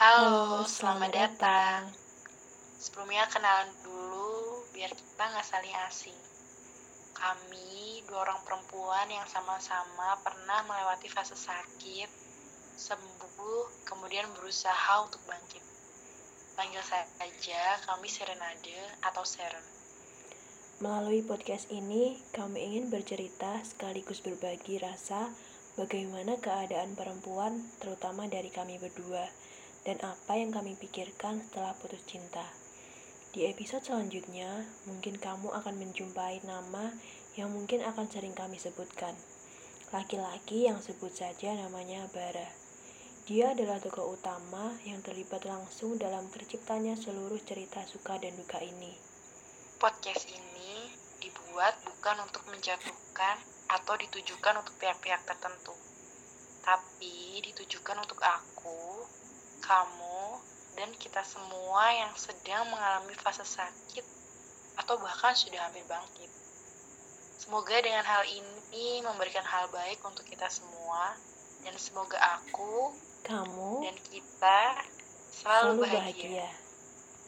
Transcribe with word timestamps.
Halo, 0.00 0.64
selamat 0.64 1.12
datang. 1.12 1.84
Sebelumnya 2.80 3.28
kenalan 3.28 3.68
dulu, 3.84 4.64
biar 4.72 4.88
kita 4.96 5.28
nggak 5.28 5.44
saling 5.44 5.76
asing. 5.84 6.16
Kami 7.12 8.00
dua 8.08 8.24
orang 8.24 8.40
perempuan 8.48 9.04
yang 9.12 9.28
sama-sama 9.28 10.16
pernah 10.24 10.64
melewati 10.64 11.04
fase 11.04 11.36
sakit, 11.36 12.08
sembuh, 12.80 13.84
kemudian 13.84 14.24
berusaha 14.40 15.04
untuk 15.04 15.20
bangkit. 15.28 15.60
Panggil 16.56 16.80
saja 16.80 17.60
kami 17.84 18.08
Serenade 18.08 18.80
atau 19.04 19.20
Seren. 19.20 19.60
Melalui 20.80 21.20
podcast 21.20 21.68
ini, 21.68 22.16
kami 22.32 22.72
ingin 22.72 22.88
bercerita 22.88 23.60
sekaligus 23.68 24.24
berbagi 24.24 24.80
rasa 24.80 25.28
bagaimana 25.76 26.40
keadaan 26.40 26.96
perempuan, 26.96 27.60
terutama 27.84 28.24
dari 28.32 28.48
kami 28.48 28.80
berdua, 28.80 29.28
dan 29.88 29.96
apa 30.04 30.36
yang 30.36 30.52
kami 30.52 30.76
pikirkan 30.76 31.40
setelah 31.44 31.72
putus 31.78 32.04
cinta. 32.04 32.44
Di 33.30 33.46
episode 33.46 33.86
selanjutnya, 33.86 34.66
mungkin 34.90 35.14
kamu 35.14 35.54
akan 35.54 35.74
menjumpai 35.78 36.42
nama 36.42 36.90
yang 37.38 37.54
mungkin 37.54 37.86
akan 37.86 38.10
sering 38.10 38.34
kami 38.34 38.58
sebutkan. 38.58 39.14
Laki-laki 39.94 40.66
yang 40.66 40.82
sebut 40.82 41.14
saja 41.14 41.54
namanya 41.54 42.10
Bara. 42.10 42.50
Dia 43.30 43.54
adalah 43.54 43.78
tokoh 43.78 44.18
utama 44.18 44.74
yang 44.82 44.98
terlibat 45.06 45.46
langsung 45.46 45.94
dalam 45.94 46.26
terciptanya 46.34 46.98
seluruh 46.98 47.38
cerita 47.46 47.86
suka 47.86 48.18
dan 48.18 48.34
duka 48.34 48.58
ini. 48.58 48.98
Podcast 49.78 50.26
ini 50.26 50.90
dibuat 51.22 51.78
bukan 51.86 52.26
untuk 52.26 52.42
menjatuhkan 52.50 53.38
atau 53.70 53.94
ditujukan 53.94 54.58
untuk 54.58 54.74
pihak-pihak 54.82 55.22
tertentu, 55.22 55.76
tapi 56.66 57.38
ditujukan 57.46 58.02
untuk 58.02 58.18
aku, 58.18 58.99
kamu, 59.70 60.42
dan 60.74 60.90
kita 60.98 61.22
semua 61.22 61.94
yang 61.94 62.10
sedang 62.18 62.66
mengalami 62.74 63.14
fase 63.14 63.46
sakit 63.46 64.02
atau 64.82 64.98
bahkan 64.98 65.30
sudah 65.30 65.62
hampir 65.62 65.86
bangkit. 65.86 66.26
Semoga 67.38 67.78
dengan 67.78 68.02
hal 68.02 68.26
ini 68.26 68.98
memberikan 69.06 69.46
hal 69.46 69.70
baik 69.70 70.02
untuk 70.02 70.26
kita 70.26 70.50
semua, 70.50 71.14
dan 71.62 71.78
semoga 71.78 72.18
aku 72.18 72.90
Kamu 73.22 73.86
dan 73.86 73.96
kita 74.10 74.58
selalu, 75.30 75.78
selalu 75.78 75.86
bahagia. 75.86 76.02
bahagia. 76.02 76.69